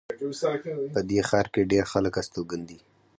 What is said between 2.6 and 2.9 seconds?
دي